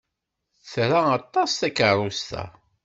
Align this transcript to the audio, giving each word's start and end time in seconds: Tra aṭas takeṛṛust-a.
Tra 0.71 0.99
aṭas 1.19 1.51
takeṛṛust-a. 1.59 2.43